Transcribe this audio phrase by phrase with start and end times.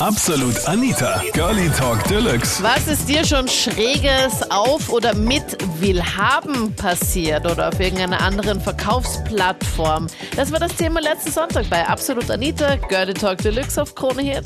[0.00, 2.62] Absolut Anita, Girlie Talk Deluxe.
[2.62, 10.08] Was ist dir schon Schräges auf oder mit Willhaben passiert oder auf irgendeiner anderen Verkaufsplattform?
[10.36, 14.44] Das war das Thema letzten Sonntag bei Absolut Anita, Girlie Talk Deluxe auf Krone Hit.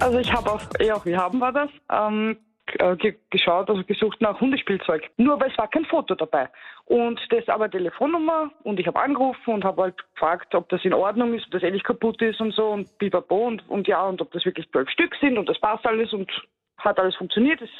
[0.00, 2.36] Also ich habe auf, ja, wir haben war das, ähm,
[2.80, 5.10] äh, ge- geschaut, also gesucht nach Hundespielzeug.
[5.16, 6.48] Nur aber es war kein Foto dabei.
[6.84, 10.94] Und das aber Telefonnummer und ich habe angerufen und habe halt gefragt, ob das in
[10.94, 14.02] Ordnung ist, ob das eh nicht kaputt ist und so und bibabo und, und ja
[14.04, 16.30] und ob das wirklich zwölf Stück sind und das passt alles und
[16.78, 17.60] hat alles funktioniert.
[17.62, 17.70] Es,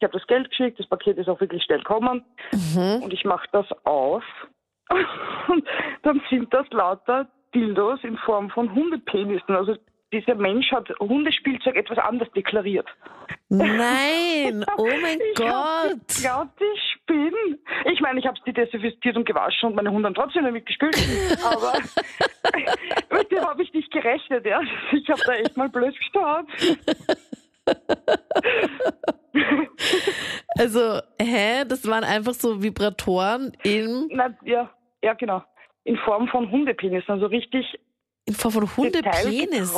[0.00, 2.24] ich habe das Geld geschickt, das Paket ist auch wirklich schnell gekommen
[3.02, 4.24] und ich mache das auf
[5.48, 5.66] und
[6.02, 9.54] dann sind das lauter Dildos in Form von Hundepenissen.
[9.54, 9.76] Also
[10.12, 12.86] dieser Mensch hat Hundespielzeug etwas anders deklariert.
[13.48, 16.08] Nein, oh mein Ich Gott.
[16.16, 17.58] geglaubt, ich spinne.
[17.92, 20.96] Ich meine, ich habe die desinfiziert und gewaschen und meine Hunde haben trotzdem damit gespielt.
[21.44, 21.72] Aber
[23.18, 24.44] mit dem habe ich nicht gerechnet.
[24.46, 24.60] Ja.
[24.92, 26.46] Ich habe da echt mal blöd geschaut.
[30.56, 31.64] Also, hä?
[31.66, 34.70] Das waren einfach so Vibratoren in, Na, ja,
[35.02, 35.42] ja, genau.
[35.84, 37.10] In Form von Hundepenissen.
[37.12, 37.78] Also richtig
[38.28, 39.74] in Form von Hundepenissen.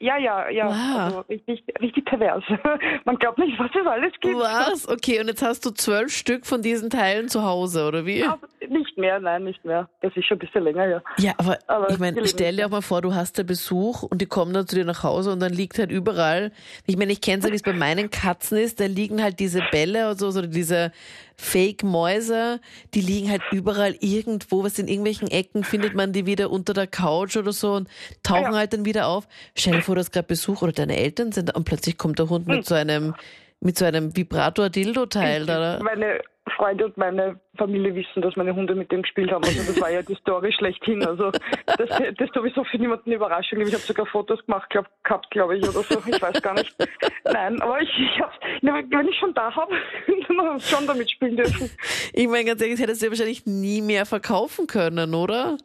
[0.00, 0.66] Ja, ja, ja.
[0.66, 1.00] Wow.
[1.04, 2.42] Also richtig, richtig pervers.
[3.04, 4.34] Man glaubt nicht, was es alles gibt.
[4.36, 4.88] Was?
[4.88, 8.24] Okay, und jetzt hast du zwölf Stück von diesen Teilen zu Hause, oder wie?
[8.24, 9.88] Aber nicht mehr, nein, nicht mehr.
[10.02, 11.02] Das ist schon ein bisschen länger, ja.
[11.18, 14.20] Ja, aber, Aber ich meine, stell dir auch mal vor, du hast da Besuch und
[14.20, 16.52] die kommen dann zu dir nach Hause und dann liegt halt überall,
[16.86, 19.60] ich meine, ich kenne ja, wie es bei meinen Katzen ist, da liegen halt diese
[19.70, 20.92] Bälle oder so, so diese
[21.36, 22.60] Fake-Mäuse,
[22.94, 26.86] die liegen halt überall irgendwo, was in irgendwelchen Ecken findet man die wieder unter der
[26.86, 27.88] Couch oder so und
[28.22, 28.58] tauchen Ja.
[28.58, 29.26] halt dann wieder auf.
[29.56, 32.18] Stell dir vor, du hast gerade Besuch oder deine Eltern sind da und plötzlich kommt
[32.18, 32.56] der Hund Hm.
[32.56, 33.14] mit so einem,
[33.60, 35.78] mit so einem Vibrator-Dildo-Teil da.
[35.82, 36.20] Meine
[36.56, 39.44] Freunde und meine Familie wissen, dass meine Hunde mit dem gespielt haben.
[39.44, 41.04] Also das war ja die Story schlechthin.
[41.04, 43.60] Also das, das ist sowieso für niemanden eine Überraschung.
[43.60, 45.98] Ich habe sogar Fotos gemacht glaub, gehabt, glaube ich, oder so.
[46.06, 46.76] Ich weiß gar nicht.
[47.24, 49.72] Nein, aber ich, ich hab's, wenn ich schon da habe,
[50.28, 51.70] dann habe ich schon damit spielen dürfen.
[52.12, 55.56] Ich meine, ganz ehrlich, hättest du ja wahrscheinlich nie mehr verkaufen können, oder?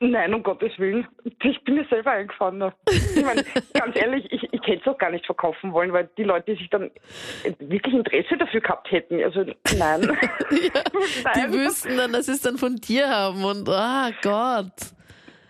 [0.00, 1.08] Nein, um Gottes Willen.
[1.42, 2.72] Ich bin mir selber eingefahren.
[2.88, 3.44] Ich meine,
[3.74, 6.70] ganz ehrlich, ich, ich hätte es auch gar nicht verkaufen wollen, weil die Leute sich
[6.70, 6.90] dann
[7.58, 9.22] wirklich Interesse dafür gehabt hätten.
[9.22, 9.44] Also
[9.76, 10.02] nein.
[10.50, 10.70] Die
[11.24, 11.52] nein.
[11.52, 14.94] wüssten dann, dass sie es dann von dir haben und ah Gott.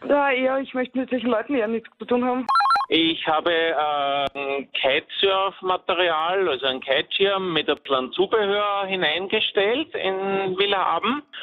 [0.09, 2.47] Ja, eher, ich möchte mit solchen Leuten eher nichts zu tun haben.
[2.91, 10.57] Ich habe äh, ein Kitesurf-Material, also ein Kiteschirm mit ein bisschen Zubehör hineingestellt in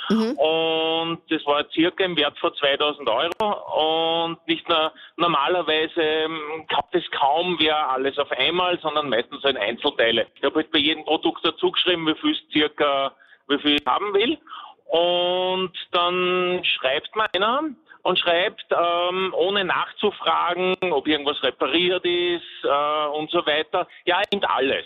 [0.09, 0.37] Willhaben.
[0.37, 4.27] Und das war circa im Wert von 2000 Euro.
[4.27, 9.47] Und nicht nur normalerweise ähm, kauft es kaum wer alles auf einmal, sondern meistens so
[9.47, 10.27] in Einzelteile.
[10.35, 13.11] Ich habe halt bei jedem Produkt dazu geschrieben, wie viel es circa,
[13.47, 14.37] wie viel ich haben will.
[14.85, 17.63] Und dann schreibt mir einer
[18.03, 23.87] und schreibt, ähm, ohne nachzufragen, ob irgendwas repariert ist äh, und so weiter.
[24.05, 24.85] Ja, er nimmt alles.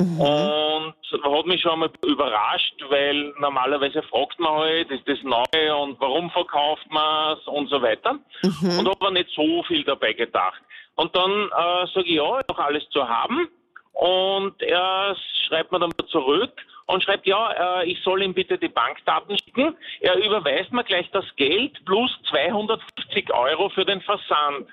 [0.00, 0.94] Und
[1.38, 6.30] hat mich schon mal überrascht, weil normalerweise fragt man halt, ist das neu und warum
[6.30, 8.18] verkauft man es und so weiter.
[8.42, 10.60] Und habe aber nicht so viel dabei gedacht.
[10.94, 13.48] Und dann äh, sage ich, ja, noch alles zu haben.
[13.92, 15.16] Und er
[15.46, 16.52] schreibt mir dann zurück
[16.86, 19.76] und schreibt, ja, äh, ich soll ihm bitte die Bankdaten schicken.
[20.00, 24.68] Er überweist mir gleich das Geld plus 250 Euro für den Versand.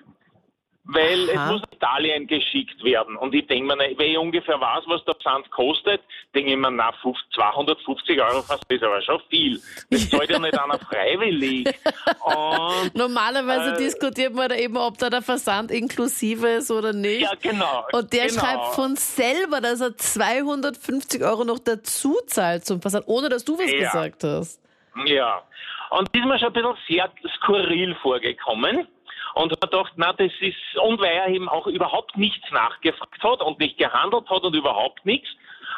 [0.87, 1.45] Weil Aha.
[1.47, 3.15] es muss nach Italien geschickt werden.
[3.17, 5.99] Und ich denke mir, wenn ich ungefähr weiß, was der Versand kostet,
[6.35, 9.59] denke ich mir, na, 50, 250 Euro Versand ist aber schon viel.
[9.89, 11.67] Das zahlt ja nicht einer freiwillig.
[12.23, 17.21] Und Normalerweise Äh, diskutiert man da eben, ob da der Versand inklusive ist oder nicht.
[17.21, 17.85] ja, genau.
[17.91, 18.41] Und der genau.
[18.41, 23.57] schreibt von selber, dass er 250 Euro noch dazu zahlt zum Versand, ohne dass du
[23.57, 23.77] was Ja.
[23.79, 24.61] gesagt hast.
[25.05, 25.41] Ja.
[25.89, 28.87] Und das ist mir schon ein bisschen sehr skurril vorgekommen.
[29.35, 33.41] Und hat gedacht, na, das ist, und weil er eben auch überhaupt nichts nachgefragt hat
[33.41, 35.27] und nicht gehandelt hat und überhaupt nichts,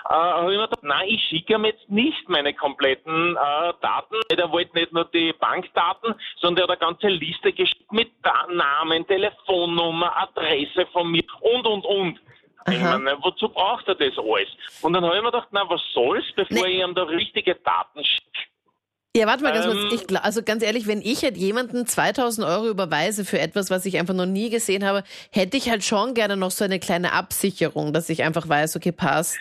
[0.10, 4.16] äh, habe ich mir gedacht, nein, ich schicke ihm jetzt nicht meine kompletten äh, Daten.
[4.30, 8.12] Er wollte nicht nur die Bankdaten, sondern er hat eine ganze Liste geschickt mit
[8.50, 12.20] Namen, Telefonnummer, Adresse von mir und, und, und.
[12.70, 14.50] Ich meine, wozu braucht er das alles?
[14.82, 16.74] Und dann habe ich mir gedacht, na, was soll's, bevor Nee.
[16.74, 18.27] ich ihm da richtige Daten schicke.
[19.18, 20.04] Ja, warte mal ganz Ähm, kurz.
[20.10, 23.98] Ich, also ganz ehrlich, wenn ich halt jemanden 2000 Euro überweise für etwas, was ich
[23.98, 27.94] einfach noch nie gesehen habe, hätte ich halt schon gerne noch so eine kleine Absicherung,
[27.94, 29.38] dass ich einfach weiß, okay, passt,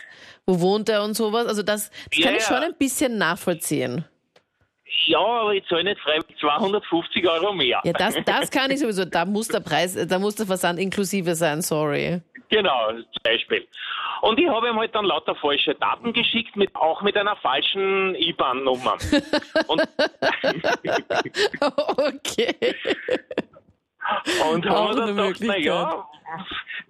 [0.47, 1.47] wo wohnt er und sowas.
[1.47, 4.05] Also das, das kann Ja, ich schon ein bisschen nachvollziehen.
[5.07, 7.81] Ja, aber ich zahle nicht freiwillig 250 Euro mehr.
[7.85, 9.05] Ja, das, das kann ich sowieso.
[9.05, 12.21] Da muss der Preis, da muss der Versand inklusive sein, sorry.
[12.49, 13.67] Genau, zum Beispiel.
[14.23, 18.15] Und ich habe ihm halt dann lauter falsche Daten geschickt, mit, auch mit einer falschen
[18.15, 18.97] IBAN-Nummer.
[21.99, 22.55] Okay.
[24.51, 26.07] Und haben wir dann gedacht, naja,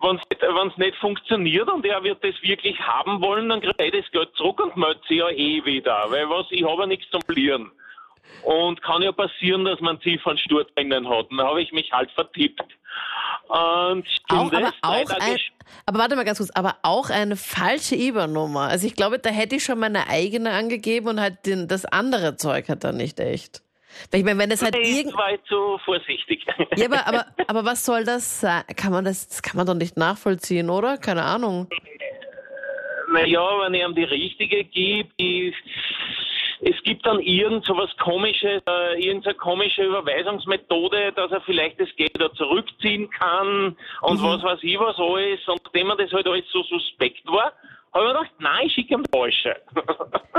[0.06, 4.10] wenn es nicht funktioniert und er wird das wirklich haben wollen, dann kriegt er das
[4.10, 6.06] Geld zurück und meldet sich ja eh wieder.
[6.08, 7.70] Weil was, ich habe ja nichts zum Verlieren.
[8.42, 11.30] Und kann ja passieren, dass man Ziffernsturt drinnen hat.
[11.30, 12.64] Und da habe ich mich halt vertippt.
[13.48, 15.36] Und Auch, aber, auch ein,
[15.86, 18.62] aber warte mal ganz kurz, aber auch eine falsche IBAN-Nummer.
[18.62, 22.36] Also ich glaube, da hätte ich schon meine eigene angegeben und halt den, das andere
[22.36, 23.62] Zeug hat dann nicht echt.
[24.10, 25.16] Weil ich meine, wenn das halt Nee, irgend...
[25.16, 26.44] War ich zu vorsichtig.
[26.76, 28.62] Ja, aber, aber, aber was soll das sein?
[28.76, 30.98] Kann man das, das kann man doch nicht nachvollziehen, oder?
[30.98, 31.68] Keine Ahnung.
[33.12, 35.10] Naja, wenn ich ihm die richtige gebe,
[36.60, 41.94] es gibt dann irgend so was komisches, äh, irgendeine komische Überweisungsmethode, dass er vielleicht das
[41.96, 45.46] Geld wieder zurückziehen kann und was weiß ich was alles.
[45.46, 47.52] Und nachdem mir das halt alles so suspekt war,
[47.92, 49.56] habe ich mir gedacht, nein, ich schicke ihm falsche.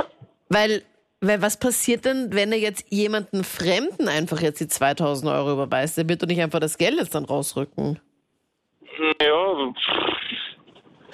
[0.49, 0.83] Weil,
[1.21, 5.97] weil was passiert denn, wenn er jetzt jemanden Fremden einfach jetzt die 2000 Euro überweist?
[5.97, 7.99] Der wird doch nicht einfach das Geld jetzt dann rausrücken.
[9.21, 9.73] ja,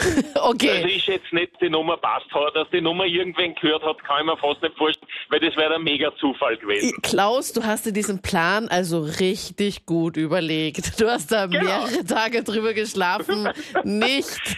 [0.35, 0.85] also Okay.
[0.87, 2.55] ich schätze nicht, die Nummer passt hat.
[2.55, 5.75] Dass die Nummer irgendwen gehört hat, kann ich mir fast nicht vorstellen, weil das wäre
[5.75, 6.93] ein mega Zufall gewesen.
[7.01, 10.99] Klaus, du hast dir diesen Plan also richtig gut überlegt.
[10.99, 11.63] Du hast da Genau.
[11.63, 13.49] mehrere Tage drüber geschlafen.
[13.83, 14.39] Nicht.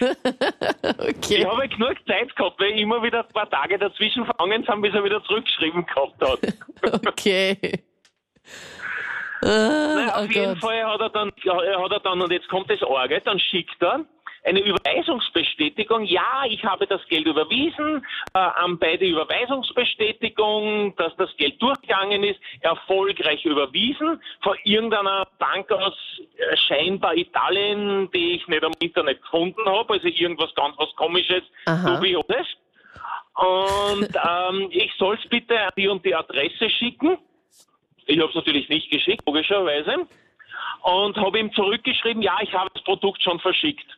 [0.98, 1.36] okay.
[1.38, 4.94] Ich habe genug Zeit gehabt, weil immer wieder ein paar Tage dazwischen vergangen sind, bis
[4.94, 7.06] er wieder zurückgeschrieben gehabt hat.
[7.06, 7.58] Okay.
[9.42, 10.58] Ah, auf oh jeden Gott.
[10.60, 14.04] Fall hat er dann, hat er dann, und jetzt kommt das Orgel, dann schickt er
[14.46, 16.04] eine Überweisungsbestätigung.
[16.04, 22.22] Ja, ich habe das Geld überwiesen, äh, an bei der Überweisungsbestätigung, dass das Geld durchgegangen
[22.22, 25.94] ist, erfolgreich überwiesen von irgendeiner Bank aus
[26.36, 31.42] äh, scheinbar Italien, die ich nicht am Internet gefunden habe, also irgendwas ganz was komisches,
[31.66, 32.46] dubioses.
[33.34, 37.18] Und ähm, ich soll es bitte an die und die Adresse schicken.
[38.06, 40.06] Ich habe es natürlich nicht geschickt, logischerweise.
[40.82, 43.95] Und habe ihm zurückgeschrieben, ja, ich habe das Produkt schon verschickt.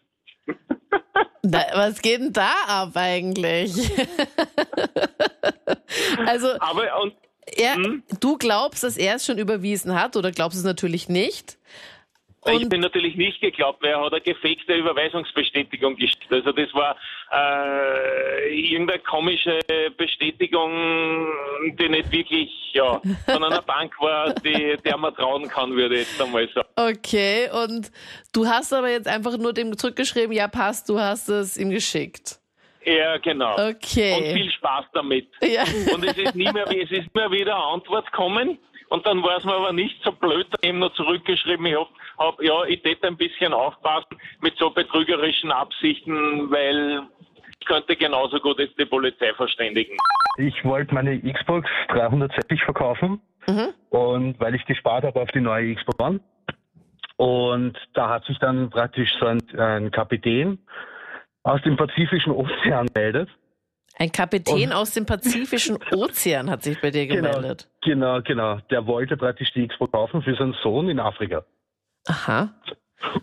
[1.42, 3.72] Da, was geht denn da ab eigentlich?
[6.26, 7.14] also, Aber und
[7.56, 8.02] er, Hm?
[8.20, 11.58] du glaubst, dass er es schon überwiesen hat oder glaubst es natürlich nicht?
[12.46, 16.30] Ich Und- bin natürlich nicht geglaubt, weil er hat eine gefakte Überweisungsbestätigung geschickt.
[16.30, 16.96] Also das war
[17.32, 19.58] äh, irgendeine komische
[19.96, 21.26] Bestätigung,
[21.78, 26.08] die nicht wirklich ja, von einer Bank war, die, der man trauen kann, würde ich
[26.08, 26.68] jetzt einmal sagen.
[26.76, 27.90] Okay, und
[28.32, 32.38] du hast aber jetzt einfach nur dem zurückgeschrieben, ja passt, du hast es ihm geschickt.
[32.84, 33.54] Ja, genau.
[33.54, 34.14] Okay.
[34.16, 35.28] Und viel Spaß damit.
[35.42, 35.64] Ja.
[35.92, 38.58] Und es ist nie mehr, es ist immer wieder Antwort gekommen.
[38.88, 41.88] Und dann war es mir aber nicht so blöd, eben noch zurückgeschrieben, ich hab,
[42.18, 47.02] hab ja, ich tät ein bisschen aufpassen mit so betrügerischen Absichten, weil
[47.60, 49.96] ich könnte genauso gut jetzt die Polizei verständigen.
[50.38, 53.20] Ich wollte meine Xbox 360 verkaufen
[53.90, 56.20] und weil ich gespart habe auf die neue Xbox One.
[57.16, 60.58] Und da hat sich dann praktisch so ein, ein Kapitän
[61.42, 63.28] aus dem Pazifischen Ozean meldet.
[63.98, 67.68] Ein Kapitän aus dem Pazifischen Ozean hat sich bei dir gemeldet.
[67.82, 68.58] Genau, genau.
[68.70, 71.44] Der wollte praktisch die Xbox kaufen für seinen Sohn in Afrika.
[72.06, 72.54] Aha.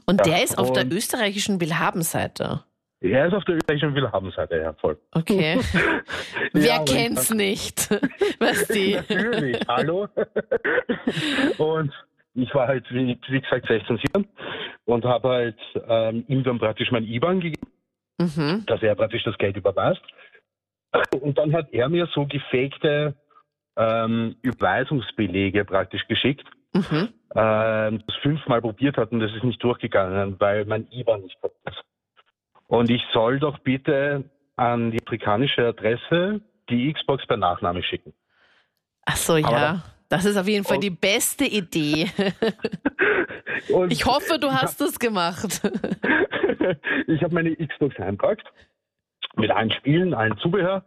[0.05, 2.63] Und der ist auf der und- österreichischen Willhabenseite.
[3.01, 4.97] Er ist auf der österreichischen Willhabenseite, ja, voll.
[5.11, 5.59] Okay.
[6.53, 7.89] Ja, Wer kennt's nicht?
[8.39, 8.95] Was die?
[8.95, 10.07] Natürlich, hallo.
[11.57, 11.91] und
[12.33, 14.27] ich war halt, wie, wie gesagt, 16, 17
[14.85, 15.57] und habe halt
[15.87, 17.67] ähm, ihm dann praktisch mein IBAN gegeben,
[18.17, 18.63] Mhm.
[18.67, 19.99] dass er praktisch das Geld überweist.
[21.19, 23.15] Und dann hat er mir so gefakte
[23.77, 27.09] ähm, Überweisungsbelege praktisch geschickt, Mhm.
[27.35, 31.81] ähm, das fünfmal probiert hat und das ist nicht durchgegangen, weil mein IBAN nicht passt.
[32.67, 38.13] Und ich soll doch bitte an die afrikanische Adresse die Xbox per Nachname schicken.
[39.05, 39.83] Ach so, Aber ja.
[40.09, 42.11] Das ist auf jeden Fall die beste Idee.
[43.89, 45.61] Ich hoffe, du hast es gemacht.
[47.07, 48.45] ich habe meine Xbox heimgepackt
[49.37, 50.83] mit allen Spielen, allen Zubehör,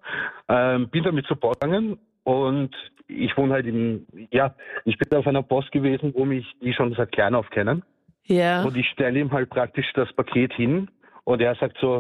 [0.49, 2.75] ähm, bin damit zur Post gegangen und
[3.07, 6.93] ich wohne halt in, ja, ich bin auf einer Post gewesen, wo mich die schon
[6.95, 7.83] seit klein auf kennen
[8.25, 8.62] Ja.
[8.62, 10.90] und ich stelle ihm halt praktisch das Paket hin
[11.25, 11.99] und er sagt so,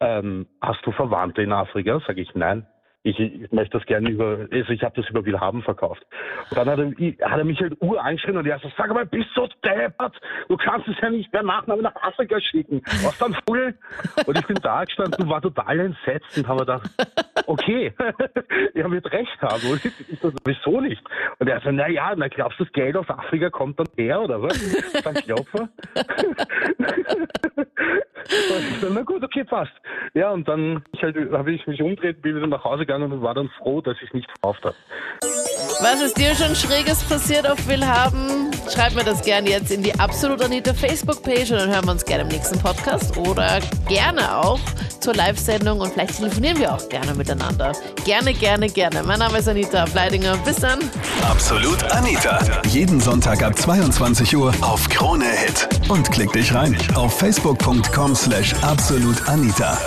[0.00, 2.00] ähm, hast du Verwandte in Afrika?
[2.06, 2.66] Sag ich nein.
[3.06, 6.06] Ich, ich möchte das gerne über, also ich habe das über Willhaben verkauft.
[6.48, 9.04] Und dann hat er, hat er mich halt ur angeschrien und er so, sag mal,
[9.04, 10.18] bist du deppert?
[10.48, 12.80] Du kannst es ja nicht per Nachname nach Afrika schicken.
[13.02, 13.74] Was dann Vogel?
[14.24, 16.88] Und ich bin da gestanden und war total entsetzt und habe gedacht,
[17.46, 17.92] okay,
[18.74, 19.70] er wird recht haben.
[19.70, 21.02] Und ich, so, wieso nicht?
[21.38, 24.22] Und er so, na ja, na glaubst du, das Geld aus Afrika kommt dann her
[24.22, 25.02] oder was?
[25.02, 25.68] Dann Klopfer.
[28.80, 29.72] So, na gut, okay, passt.
[30.14, 33.34] Ja, und dann halt, habe ich mich umgedreht, bin wieder nach Hause gegangen und war
[33.34, 34.76] dann froh, dass ich es nicht verkauft habe.
[35.80, 38.44] Was ist dir schon Schräges passiert auf Willhaben?
[38.72, 42.04] schreib mir das gerne jetzt in die Absolut Anita Facebook-Page und dann hören wir uns
[42.04, 44.60] gerne im nächsten Podcast oder gerne auch
[45.00, 47.72] zur Live-Sendung und vielleicht telefonieren wir auch gerne miteinander.
[48.04, 49.02] Gerne, gerne, gerne.
[49.02, 50.36] Mein Name ist Anita Bleidinger.
[50.38, 50.78] Bis dann.
[51.28, 52.38] Absolut Anita.
[52.68, 55.68] Jeden Sonntag ab 22 Uhr auf Krone Hit.
[55.88, 59.78] Und klick dich rein auf facebook.com slash absolutanita.